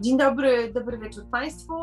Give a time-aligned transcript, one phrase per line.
[0.00, 1.74] Dzień dobry, dobry wieczór Państwu.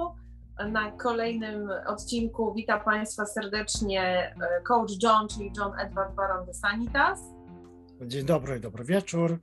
[0.71, 7.19] Na kolejnym odcinku witam Państwa serdecznie e, coach John, czyli John Edward Baron de Sanitas.
[8.01, 9.39] Dzień dobry, dobry wieczór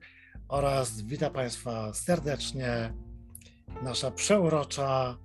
[0.47, 2.93] oraz witam Państwa serdecznie
[3.83, 5.17] nasza przeurocza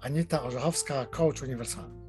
[0.00, 2.00] Anita Orzechowska, coach uniwersalny.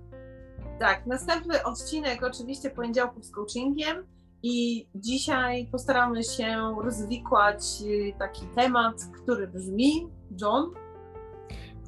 [0.79, 4.08] Tak, następny odcinek oczywiście poniedziałków z coachingiem
[4.44, 10.08] i dzisiaj postaramy się rozwikłać y, taki temat, który brzmi,
[10.41, 10.88] John?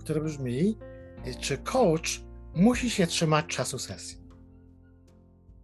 [0.03, 0.77] Który brzmi,
[1.39, 2.21] czy coach
[2.55, 4.21] musi się trzymać czasu sesji?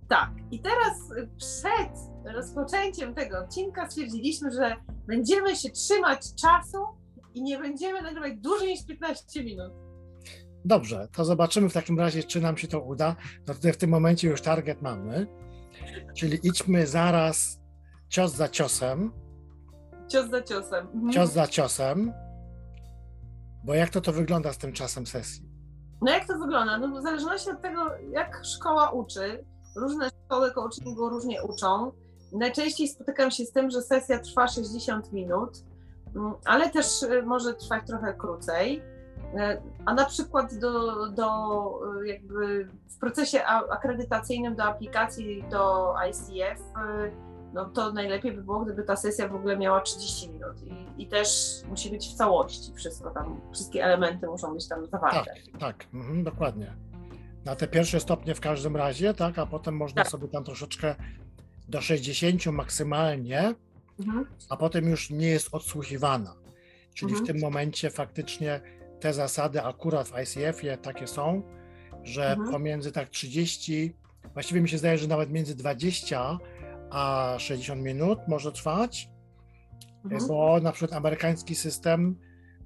[0.10, 0.98] Tak, i teraz
[1.38, 1.92] przed
[2.36, 4.76] rozpoczęciem tego odcinka stwierdziliśmy, że
[5.08, 6.78] będziemy się trzymać czasu
[7.34, 9.72] i nie będziemy nagrywać dłużej niż 15 minut.
[10.66, 13.16] Dobrze, to zobaczymy w takim razie, czy nam się to uda.
[13.48, 15.28] No tutaj w tym momencie już target mamy,
[16.16, 17.60] czyli idźmy zaraz
[18.10, 19.12] cios za ciosem.
[20.12, 20.88] Cios za ciosem.
[20.88, 21.12] Mhm.
[21.14, 22.14] Cios za ciosem.
[23.68, 25.44] Bo jak to to wygląda z tym czasem sesji?
[26.02, 26.78] No jak to wygląda?
[26.78, 27.80] No w zależności od tego,
[28.12, 31.92] jak szkoła uczy, różne szkoły coachingu różnie uczą.
[32.32, 35.64] Najczęściej spotykam się z tym, że sesja trwa 60 minut,
[36.16, 38.82] mm, ale też y, może trwać trochę krócej.
[39.36, 41.30] E, a na przykład do, do
[42.02, 47.12] y, jakby w procesie akredytacyjnym do aplikacji do ICF, y,
[47.54, 50.56] no to najlepiej by było, gdyby ta sesja w ogóle miała 30 minut
[50.98, 51.30] i, i też
[51.70, 55.24] musi być w całości wszystko tam, wszystkie elementy muszą być tam zawarte.
[55.26, 56.74] Tak, tak, mhm, dokładnie.
[57.46, 60.12] Na te pierwsze stopnie w każdym razie, tak, a potem można Tak.
[60.12, 60.96] sobie tam troszeczkę
[61.68, 63.54] do 60 maksymalnie,
[64.00, 64.26] Mhm.
[64.50, 66.36] a potem już nie jest odsłuchiwana.
[66.94, 67.26] Czyli Mhm.
[67.26, 68.62] w tym momencie faktycznie
[69.00, 71.42] te zasady akurat w ICF-ie takie są,
[72.04, 72.52] że Mhm.
[72.52, 73.96] pomiędzy tak 30,
[74.34, 76.38] właściwie mi się zdaje, że nawet między 20
[76.90, 79.10] a 60 minut może trwać,
[80.04, 80.28] Mhm.
[80.28, 82.16] bo na przykład amerykański system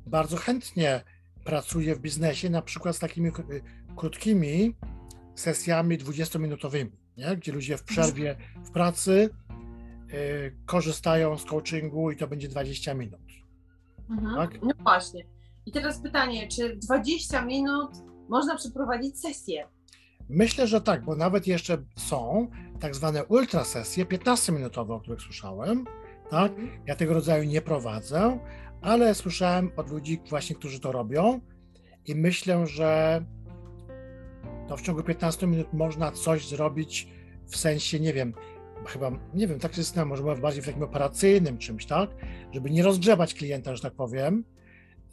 [0.05, 1.03] bardzo chętnie
[1.45, 3.31] pracuje w biznesie, na przykład z takimi
[3.95, 4.75] krótkimi
[5.35, 7.37] sesjami 20-minutowymi, nie?
[7.37, 9.29] gdzie ludzie w przerwie w pracy
[10.13, 13.21] y, korzystają z coachingu i to będzie 20 minut.
[14.09, 14.35] Mhm.
[14.35, 14.61] tak?
[14.61, 15.25] No właśnie.
[15.65, 17.91] I teraz pytanie, czy w 20 minut
[18.29, 19.67] można przeprowadzić sesję?
[20.29, 22.47] Myślę, że tak, bo nawet jeszcze są
[22.79, 25.85] tak zwane ultrasesje 15-minutowe, o których słyszałem.
[26.29, 26.51] Tak?
[26.51, 26.69] Mhm.
[26.87, 28.39] Ja tego rodzaju nie prowadzę,
[28.81, 31.39] ale słyszałem od ludzi właśnie, którzy to robią
[32.05, 33.21] i myślę, że
[34.67, 37.07] to w ciągu 15 minut można coś zrobić
[37.47, 38.33] w sensie, nie wiem,
[38.85, 42.09] chyba, nie wiem, tak zastanawiam, może bardziej w takim operacyjnym czymś, tak?
[42.53, 44.43] Żeby nie rozgrzewać klienta, że tak powiem,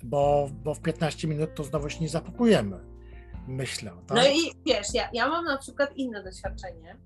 [0.02, 2.80] bo, bo w 15 minut to znowu się nie zapakujemy,
[3.48, 4.16] myślę, tak?
[4.18, 6.96] No i wiesz, ja, ja mam na przykład inne doświadczenie.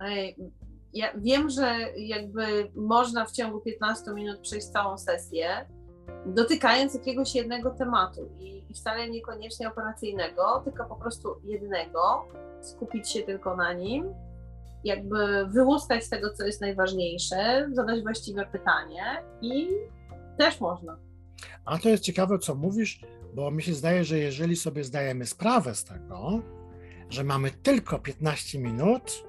[0.00, 0.36] Ej,
[0.92, 5.66] Ja wiem, że jakby można w ciągu 15 minut przejść całą sesję,
[6.26, 12.28] dotykając jakiegoś jednego tematu i, i wcale niekoniecznie operacyjnego, tylko po prostu jednego,
[12.62, 14.14] skupić się tylko na nim,
[14.84, 19.02] jakby wyłuskać z tego, co jest najważniejsze, zadać właściwe pytanie
[19.40, 19.68] i
[20.38, 20.98] też można.
[21.64, 23.00] A to jest ciekawe, co mówisz,
[23.34, 26.42] bo mi się zdaje, że jeżeli sobie zdajemy sprawę z tego,
[27.10, 29.24] że mamy tylko 15 minut,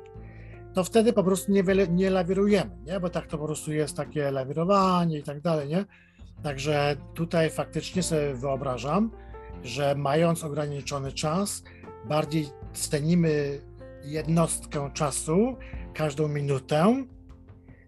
[0.74, 3.00] to wtedy po prostu niewiele nie lawirujemy, nie?
[3.00, 5.86] bo tak to po prostu jest takie lawirowanie i tak dalej, nie?
[6.44, 9.12] Także tutaj faktycznie sobie wyobrażam,
[9.64, 11.64] że mając ograniczony czas,
[12.10, 13.62] bardziej cenimy
[14.04, 15.56] jednostkę czasu,
[15.94, 17.06] każdą minutę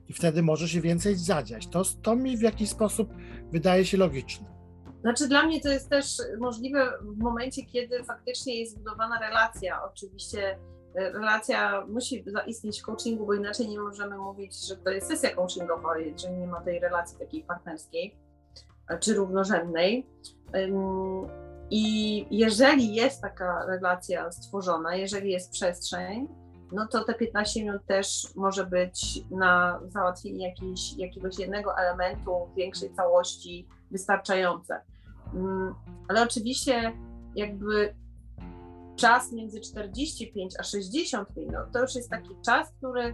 [0.09, 1.67] i wtedy może się więcej zadziać.
[1.67, 3.13] To, to mi w jakiś sposób
[3.51, 4.52] wydaje się logiczne.
[5.03, 9.83] Znaczy dla mnie to jest też możliwe w momencie, kiedy faktycznie jest zbudowana relacja.
[9.83, 10.59] Oczywiście
[10.95, 15.35] e, relacja musi zaistnieć w coachingu, bo inaczej nie możemy mówić, że to jest sesja
[15.35, 18.17] coachingowa, jeżeli nie ma tej relacji takiej partnerskiej
[18.87, 20.07] e, czy równorzędnej.
[21.69, 26.27] I jeżeli jest taka relacja stworzona, jeżeli jest przestrzeń,
[26.71, 30.53] no to te 15 minut też może być na załatwienie
[30.97, 34.92] jakiegoś jednego elementu większej całości wystarczające.
[35.35, 35.75] Mm,
[36.07, 36.91] Ale oczywiście
[37.35, 37.95] jakby
[38.95, 43.13] czas między 45 a 60 minut to już jest taki czas, który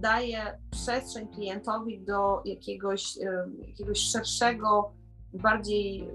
[0.00, 3.18] daje przestrzeń klientowi do jakiegoś,
[3.66, 4.92] jakiegoś szerszego,
[5.34, 6.08] bardziej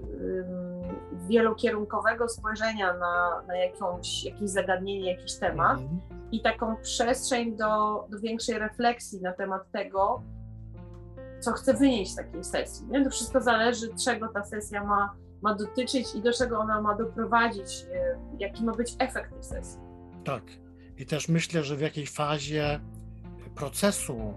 [1.28, 6.00] wielokierunkowego spojrzenia na, na jakąś, jakieś zagadnienie, jakiś temat Mhm.
[6.32, 10.22] i taką przestrzeń do, do większej refleksji na temat tego,
[11.40, 12.86] co chcę wynieść z takiej sesji.
[12.86, 13.04] Nie?
[13.04, 17.86] To wszystko zależy, czego ta sesja ma, ma dotyczyć i do czego ona ma doprowadzić,
[17.94, 19.80] e, jaki ma być efekt tej sesji.
[20.24, 20.42] Tak.
[20.96, 22.80] I też myślę, że w jakiej fazie
[23.54, 24.34] procesu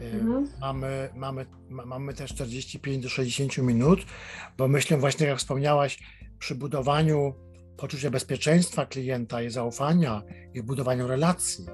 [0.00, 0.48] Mhm.
[0.60, 4.00] Mamy, mamy, mamy też 45 do 60 minut,
[4.58, 5.98] bo myślę właśnie, jak wspomniałaś,
[6.38, 7.34] przy budowaniu
[7.76, 10.22] poczucia bezpieczeństwa klienta i zaufania
[10.54, 11.66] i budowaniu relacji,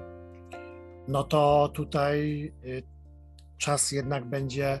[1.07, 2.83] no to tutaj y,
[3.57, 4.79] czas jednak będzie.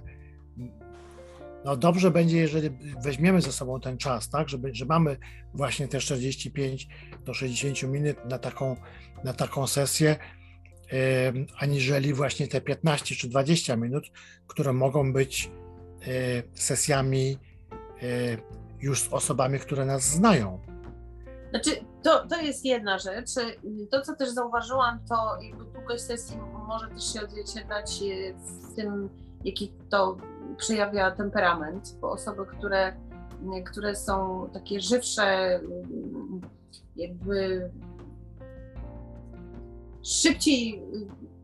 [1.65, 2.69] No dobrze będzie, jeżeli
[3.03, 5.17] weźmiemy ze sobą ten czas, tak, żeby, że mamy
[5.53, 6.87] właśnie te 45
[7.25, 8.75] do 60 minut na taką,
[9.23, 10.15] na taką sesję,
[11.57, 14.11] aniżeli właśnie te 15 czy 20 minut,
[14.47, 15.51] które mogą być
[16.07, 17.37] y, sesjami
[18.03, 18.37] y,
[18.81, 20.59] już z osobami, które nas znają.
[21.49, 21.71] Znaczy,
[22.03, 23.29] to, to jest jedna rzecz.
[23.91, 29.09] To, co też zauważyłam, to jakby długość sesji może też się odzwierciedlać y, w tym,
[29.43, 30.17] jaki to
[30.57, 32.97] przejawia temperament, bo osoby, które,
[33.65, 35.59] które są takie żywsze,
[36.95, 37.69] jakby
[40.03, 40.83] szybciej,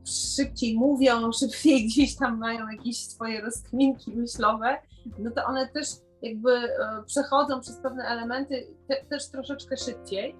[0.06, 4.78] szybciej mówią, szybciej gdzieś tam mają jakieś swoje rozkminki myślowe,
[5.20, 5.88] no to one też
[6.22, 10.36] jakby e, przechodzą przez pewne elementy te, też troszeczkę szybciej.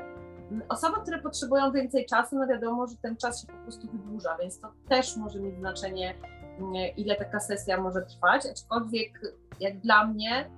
[0.70, 4.60] Osoby, które potrzebują więcej czasu, no wiadomo, że ten czas się po prostu wydłuża, więc
[4.60, 6.16] to też może mieć znaczenie,
[6.98, 9.22] ile taka sesja może trwać, aczkolwiek
[9.60, 10.50] jak dla mnie,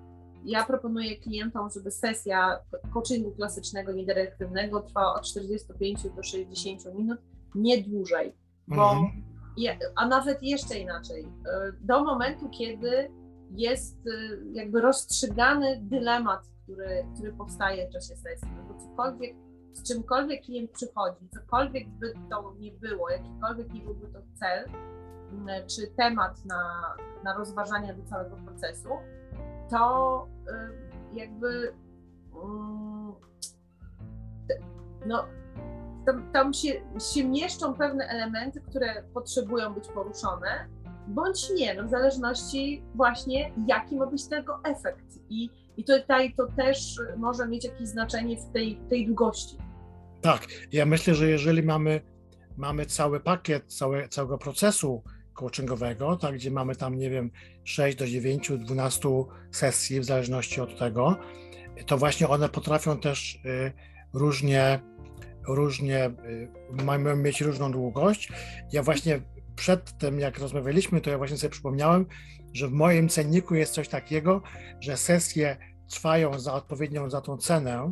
[0.45, 2.59] ja proponuję klientom, żeby sesja
[2.93, 7.19] coachingu klasycznego, niedirektywnego trwała od 45 do 60 minut,
[7.55, 8.35] nie dłużej,
[8.67, 9.23] bo mhm.
[9.57, 13.11] je, a nawet jeszcze inaczej, e, do momentu, kiedy
[13.51, 14.11] jest e,
[14.53, 19.35] jakby rozstrzygany dylemat, który, który powstaje w czasie sesji, no bo cokolwiek,
[19.75, 24.69] z czymkolwiek klient przychodzi, cokolwiek by to nie było, jakikolwiek nie byłby to cel,
[25.67, 28.89] czy temat na, na rozważanie do całego procesu,
[29.69, 30.69] to e,
[31.13, 31.73] jakby
[32.43, 33.13] mm,
[35.05, 35.25] no,
[36.05, 36.69] tam, tam się,
[37.13, 40.67] się mieszczą pewne elementy, które potrzebują być poruszone,
[41.07, 45.19] bądź nie, no w zależności właśnie jaki ma być tego efekt.
[45.29, 49.57] I, i tutaj to też może mieć jakieś znaczenie w tej, tej długości.
[50.25, 52.01] Tak, ja myślę, że jeżeli mamy,
[52.57, 57.31] mamy cały pakiet całe, całego procesu coachingowego, tak, gdzie mamy tam, nie wiem,
[57.63, 59.09] 6 do 9, 12
[59.51, 61.17] sesji, w zależności od tego,
[61.85, 63.71] to właśnie one potrafią też y,
[64.13, 64.79] różnie
[65.47, 68.31] różnie, y, mają mieć różną długość.
[68.71, 69.21] Ja właśnie
[69.55, 72.05] przed tym, jak rozmawialiśmy, to ja właśnie sobie przypomniałem,
[72.53, 74.41] że w moim cenniku jest coś takiego,
[74.79, 75.57] że sesje
[75.89, 77.91] trwają za odpowiednią za tą cenę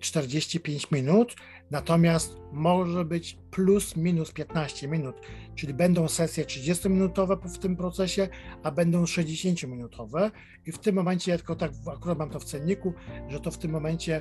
[0.00, 1.36] 45 y, minut,
[1.70, 5.16] natomiast może być plus minus 15 minut,
[5.54, 8.28] czyli będą sesje 30-minutowe w tym procesie,
[8.62, 10.30] a będą 60-minutowe
[10.66, 12.92] i w tym momencie, ja tylko tak akurat mam to w cenniku,
[13.28, 14.20] że to w tym momencie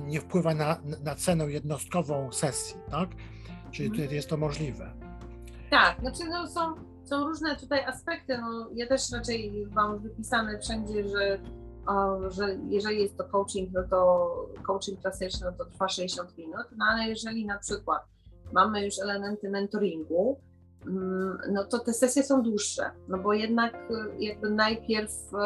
[0.00, 3.08] nie wpływa na, na cenę jednostkową sesji, tak?
[3.70, 4.14] Czyli mhm.
[4.14, 4.92] jest to możliwe.
[5.70, 8.38] Tak, znaczy no są, są różne tutaj aspekty.
[8.38, 11.40] No, ja też raczej mam wypisane wszędzie, że,
[12.28, 14.30] że jeżeli jest to coaching, no to
[14.66, 18.02] coaching klasyczny no to trwa 60 minut, no ale jeżeli na przykład
[18.52, 20.40] mamy już elementy mentoringu,
[20.86, 23.78] mm, no to te sesje są dłuższe, no bo jednak
[24.18, 25.36] jakby najpierw y,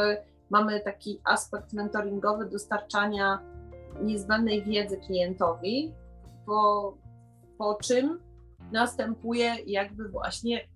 [0.51, 3.39] mamy taki aspekt mentoringowy dostarczania
[4.03, 5.93] niezbędnej wiedzy klientowi,
[6.47, 6.95] po,
[7.59, 8.21] po czym
[8.73, 10.69] następuje jakby właśnie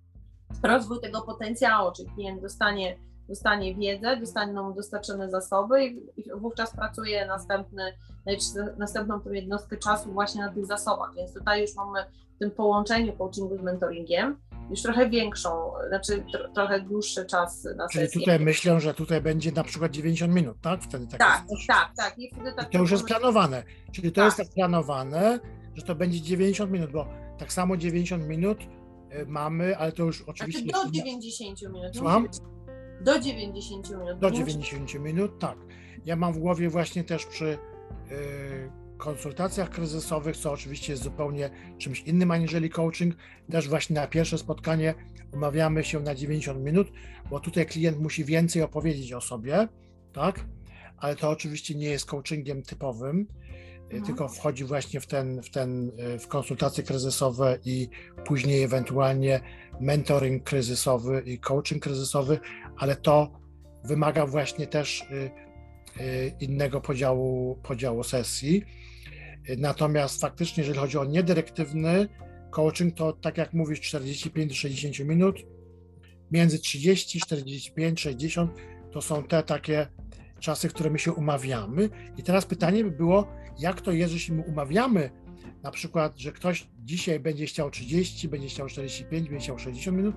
[0.62, 2.96] rozwój tego potencjału, czyli klient dostanie,
[3.32, 7.82] dostanie wiedzę, dostaną dostarczone zasoby i, i wówczas pracuje następny,
[8.78, 12.04] następną tą jednostkę czasu właśnie na tych zasobach, więc tutaj już mamy
[12.36, 14.36] w tym połączeniu coachingu z mentoringiem,
[14.70, 18.20] już trochę większą, znaczy tro, trochę dłuższy czas na Czyli sesję.
[18.20, 20.82] tutaj myślę, że tutaj będzie na przykład 90 minut, tak?
[20.82, 22.18] Wtedy tak, tak, tak, tak.
[22.18, 23.62] I wtedy tak I to już jest planowane.
[23.92, 24.24] Czyli to tak.
[24.24, 25.40] jest tak planowane,
[25.74, 27.06] że to będzie 90 minut, bo
[27.38, 30.62] tak samo 90 minut y, mamy, ale to już oczywiście...
[30.62, 31.96] Znaczy do 90 minut.
[31.96, 32.28] Słucham?
[33.04, 34.18] Do 90 minut.
[34.18, 35.58] Do 90 minut, tak.
[36.04, 37.58] Ja mam w głowie właśnie też przy
[38.10, 38.16] yy,
[38.98, 43.14] konsultacjach kryzysowych, co oczywiście jest zupełnie czymś innym aniżeli coaching.
[43.50, 44.94] Też właśnie na pierwsze spotkanie
[45.32, 46.92] umawiamy się na 90 minut,
[47.30, 49.68] bo tutaj klient musi więcej opowiedzieć o sobie,
[50.12, 50.44] tak?
[50.96, 53.26] Ale to oczywiście nie jest coachingiem typowym,
[53.84, 54.04] mhm.
[54.04, 57.88] tylko wchodzi właśnie w ten, w ten, w konsultacje kryzysowe i
[58.24, 59.40] później ewentualnie
[59.80, 62.38] mentoring kryzysowy i coaching kryzysowy,
[62.76, 63.40] ale to
[63.84, 65.30] wymaga właśnie też y,
[66.02, 68.64] y, innego podziału, podziału sesji.
[69.58, 72.08] Natomiast faktycznie, jeżeli chodzi o niedyrektywny
[72.50, 75.46] coaching, to tak jak mówisz, 45-60 minut,
[76.30, 78.52] między 30, 45, 60
[78.92, 79.86] to są te takie
[80.40, 81.88] czasy, które my się umawiamy.
[82.16, 85.10] I teraz pytanie by było, jak to jest, że się umawiamy
[85.62, 90.14] na przykład, że ktoś dzisiaj będzie chciał 30, będzie chciał 45, będzie chciał 60 minut,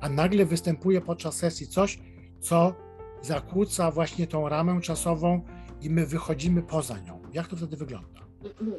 [0.00, 1.98] a nagle występuje podczas sesji coś,
[2.40, 2.74] co
[3.22, 5.40] zakłóca właśnie tą ramę czasową
[5.80, 7.22] i my wychodzimy poza nią.
[7.32, 8.26] Jak to wtedy wygląda?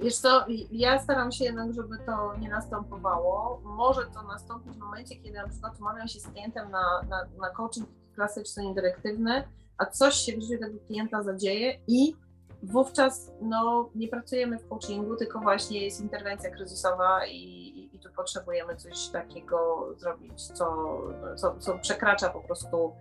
[0.01, 3.61] Wiesz co, ja staram się jednak, żeby to nie następowało.
[3.63, 7.49] Może to nastąpić w momencie, kiedy na przykład umawiam się z klientem na, na, na
[7.49, 9.43] coaching klasyczny, indirektywny,
[9.77, 12.15] a coś się w życiu tego klienta zadzieje i
[12.63, 18.09] wówczas no, nie pracujemy w coachingu, tylko właśnie jest interwencja kryzysowa i, i, i tu
[18.15, 20.97] potrzebujemy coś takiego zrobić, co,
[21.35, 22.93] co, co przekracza po prostu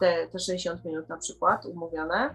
[0.00, 2.34] te, te 60 minut na przykład umówione,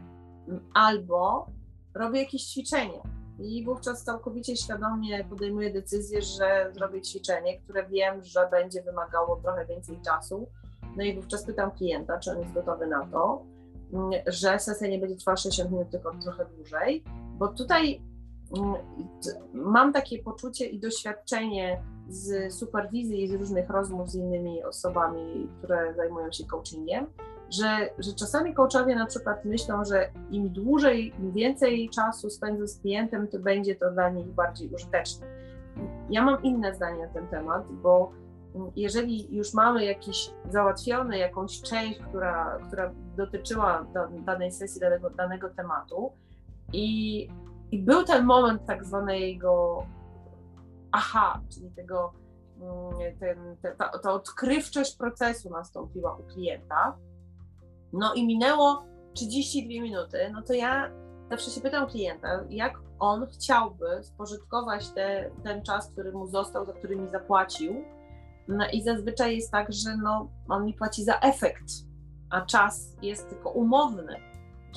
[0.74, 1.48] albo
[1.93, 3.01] robię jakieś ćwiczenie
[3.39, 9.65] i wówczas całkowicie świadomie podejmuję decyzję, że zrobię ćwiczenie, które wiem, że będzie wymagało trochę
[9.65, 10.50] więcej czasu.
[10.98, 13.46] No i wówczas pytam klienta, czy on jest gotowy na to,
[14.27, 17.03] że sesja nie będzie trwała 60 minut, tylko trochę dłużej,
[17.38, 18.01] bo tutaj
[18.58, 18.75] mm,
[19.53, 25.94] mam takie poczucie i doświadczenie z superwizji i z różnych rozmów z innymi osobami, które
[25.96, 27.06] zajmują się coachingiem,
[27.50, 32.79] że, że czasami coachowie na przykład myślą, że im dłużej, im więcej czasu spędzę z
[32.79, 35.27] klientem, to będzie to dla nich bardziej użyteczne.
[36.10, 38.12] Ja mam inne zdanie na ten temat, bo
[38.76, 43.86] jeżeli już mamy jakiś załatwiony, jakąś część, która, która dotyczyła
[44.26, 46.12] danej sesji, danego, danego tematu
[46.74, 47.28] i,
[47.72, 49.84] i był ten moment tak zwanego
[50.92, 52.14] aha, czyli tego,
[52.62, 56.98] mm, ten, te, ta, ta odkrywczość procesu nastąpiła u klienta,
[57.94, 60.92] no i minęło 32 minuty, no to ja
[61.30, 66.74] zawsze się pytam klienta, jak on chciałby spożytkować te, ten czas, który mu został, za
[66.74, 67.84] który mi zapłacił.
[68.48, 71.66] No i zazwyczaj jest tak, że no, on mi płaci za efekt,
[72.30, 74.16] a czas jest tylko umowny,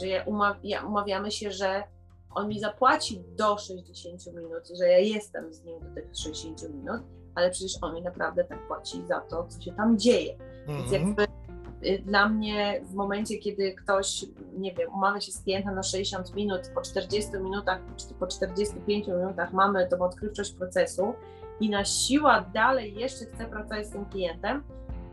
[0.01, 1.83] że ja umawia, umawiamy się, że
[2.31, 7.03] on mi zapłaci do 60 minut, że ja jestem z nim do tych 60 minut,
[7.35, 10.39] ale przecież on mi naprawdę tak płaci za to, co się tam dzieje.
[10.67, 10.79] Mhm.
[10.79, 11.27] Więc jakby
[11.87, 14.25] Y, dla mnie w momencie, kiedy ktoś,
[14.59, 19.07] nie wiem, umawia się z klientem na 60 minut, po 40 minutach, czy po 45
[19.07, 21.15] minutach mamy tą odkrywczość procesu
[21.61, 24.63] i na siła dalej jeszcze chce pracować z tym klientem,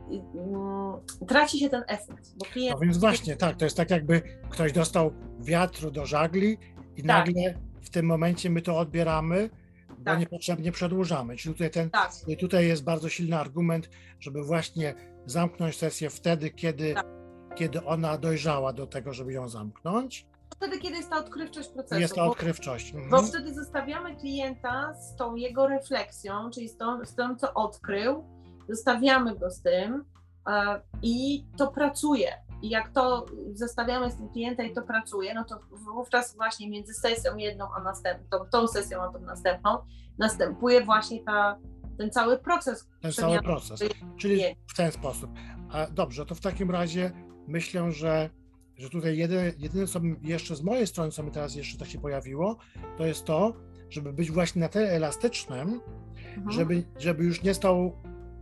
[0.10, 2.34] mm, traci się ten efekt.
[2.38, 2.76] Bo klient...
[2.76, 6.58] No więc właśnie, tak, to jest tak jakby ktoś dostał wiatru do żagli
[6.96, 7.06] i tak.
[7.06, 9.50] nagle w tym momencie my to odbieramy,
[9.90, 10.20] bo tak.
[10.20, 11.36] niepotrzebnie przedłużamy.
[11.36, 12.12] Czyli tutaj, ten, tak.
[12.40, 13.90] tutaj jest bardzo silny argument,
[14.20, 17.06] żeby właśnie zamknąć sesję wtedy, kiedy, tak.
[17.56, 20.26] kiedy ona dojrzała do tego, żeby ją zamknąć.
[20.58, 22.02] Wtedy, kiedy jest ta odkrywczość procesu.
[22.02, 22.94] Jest ta odkrywczość.
[22.94, 23.12] Bo, mhm.
[23.12, 28.26] bo wtedy zostawiamy klienta z tą jego refleksją, czyli z, tą, z tym, co odkrył,
[28.70, 30.06] zostawiamy go z tym
[30.48, 32.34] e, i to pracuje.
[32.62, 35.60] I jak to zostawiamy z tym klientem i to pracuje, no to
[35.96, 39.78] wówczas właśnie między sesją jedną a następną, tą sesją a tą następną,
[40.18, 41.58] następuje właśnie ta
[41.98, 42.90] ten cały proces.
[43.02, 43.84] Ten cały proces,
[44.18, 45.30] czyli w ten sposób.
[45.92, 47.12] Dobrze, to w takim razie
[47.48, 48.30] myślę, że,
[48.78, 52.00] że tutaj jedyne, jedyne, co jeszcze z mojej strony, co mi teraz jeszcze tak się
[52.00, 52.58] pojawiło,
[52.98, 53.54] to jest to,
[53.90, 55.82] żeby być właśnie na tyle elastycznym,
[56.38, 56.52] mhm.
[56.52, 57.96] żeby, żeby już nie stał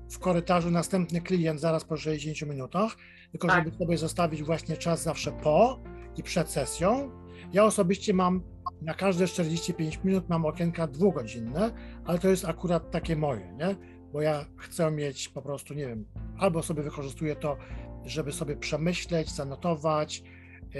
[0.10, 2.96] w korytarzu następny klient zaraz po 60 minutach,
[3.32, 3.63] tylko tak.
[3.63, 5.80] żeby sobie zostawić właśnie czas zawsze po
[6.18, 7.12] i przed sesją.
[7.54, 8.42] Ja osobiście mam
[8.82, 11.72] na każde 45 minut mam okienka dwugodzinne,
[12.06, 13.75] ale to jest akurat takie moje, nie?
[14.13, 16.06] Bo ja chcę mieć po prostu, nie wiem,
[16.38, 17.58] albo sobie wykorzystuję to,
[18.05, 20.24] żeby sobie przemyśleć, zanotować,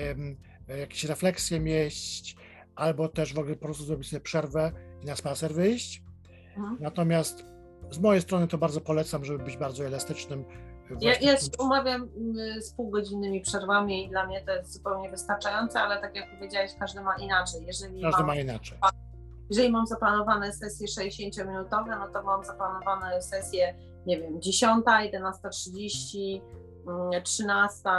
[0.08, 2.36] um, jakieś refleksje mieć,
[2.76, 6.04] albo też w ogóle po prostu zrobić sobie przerwę i na spacer wyjść.
[6.80, 7.46] Natomiast
[7.92, 10.46] z mojej strony to bardzo polecam, żeby być bardzo elastycznym
[11.02, 15.82] ja, ja się umawiam mm, z półgodzinnymi przerwami i dla mnie to jest zupełnie wystarczające,
[15.82, 17.66] ale tak jak powiedziałeś, każdy ma inaczej.
[17.66, 18.78] Jeżeli każdy mam, ma inaczej.
[19.50, 26.42] Jeżeli mam zaplanowane sesje 60-minutowe, no to mam zaplanowane sesje, nie wiem, 10, 11.30,
[27.24, 27.90] 13,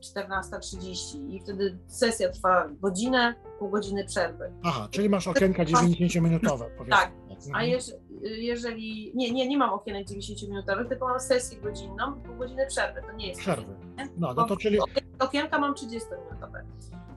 [0.00, 4.52] 14.30 i wtedy sesja trwa godzinę, pół godziny przerwy.
[4.64, 6.64] Aha, czyli masz okienka 90-minutowe.
[6.90, 7.12] Tak,
[7.52, 7.80] a mhm.
[8.22, 13.12] jeżeli, nie, nie, nie mam okienek 90-minutowych, tylko mam sesję godzinną, pół godziny przerwy, to
[13.12, 13.74] nie jest przerwy.
[14.16, 14.78] No, no to czyli...
[15.18, 16.62] Okienka mam 30-minutowe.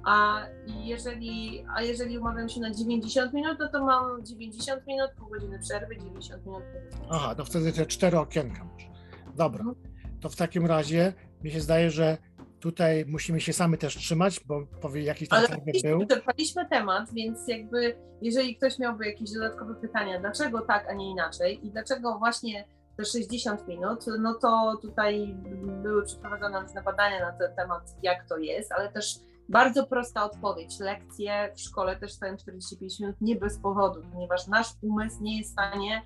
[0.04, 5.30] A jeżeli, a jeżeli umawiam się na 90 minut, no to mam 90 minut, pół
[5.30, 6.64] godziny przerwy, 90 minut.
[7.10, 8.90] Aha, to wtedy te cztery okienka masz.
[9.36, 9.60] Dobra.
[9.60, 12.18] Mhm to w takim razie mi się zdaje, że
[12.60, 16.00] tutaj musimy się sami też trzymać, bo powie jakiś tam Ale był.
[16.00, 21.68] Wyczerpaliśmy temat, więc jakby jeżeli ktoś miałby jakieś dodatkowe pytania, dlaczego tak, a nie inaczej
[21.68, 25.36] i dlaczego właśnie te 60 minut, no to tutaj
[25.84, 29.20] były przeprowadzone różne badania na ten temat, jak to jest, ale też
[29.50, 30.80] Bardzo prosta odpowiedź.
[30.80, 35.50] Lekcje w szkole też trwają 45 minut nie bez powodu, ponieważ nasz umysł nie jest
[35.50, 36.02] w stanie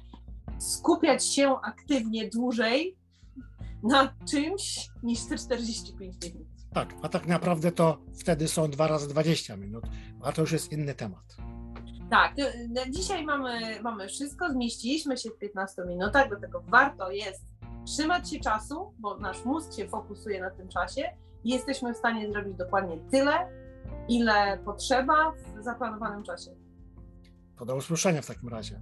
[0.59, 2.97] skupiać się aktywnie dłużej
[3.83, 6.47] na czymś niż te 45 minut.
[6.73, 9.83] Tak, a tak naprawdę to wtedy są dwa razy 20 minut,
[10.21, 11.37] a to już jest inny temat.
[12.09, 17.43] Tak, y, dzisiaj mamy, mamy wszystko, zmieściliśmy się w 15 minutach, dlatego warto jest
[17.85, 21.01] trzymać się czasu, bo nasz mózg się fokusuje na tym czasie
[21.43, 23.49] i jesteśmy w stanie zrobić dokładnie tyle,
[24.07, 26.51] ile potrzeba w zaplanowanym czasie.
[27.57, 28.81] To do usłyszenia w takim razie.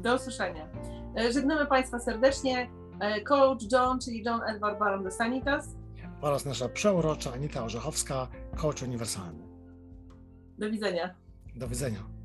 [0.00, 0.68] Do usłyszenia.
[1.18, 2.70] E, Żegnamy Państwa serdecznie.
[3.00, 5.76] E, Coach John, czyli John Edward Baron de Sanitas.
[6.20, 9.46] Oraz nasza przeurocza Anita Orzechowska, coach uniwersalny.
[10.58, 11.14] Do widzenia.
[11.56, 12.15] Do widzenia.